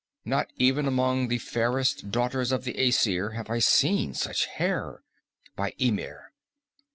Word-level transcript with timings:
Not 0.25 0.47
even 0.57 0.87
among 0.87 1.27
the 1.27 1.37
fairest 1.37 2.09
daughters 2.09 2.51
of 2.51 2.63
the 2.63 2.75
Aesir 2.75 3.33
have 3.35 3.51
I 3.51 3.59
seen 3.59 4.15
such 4.15 4.47
hair, 4.47 5.03
by 5.55 5.75
Ymir!" 5.77 6.31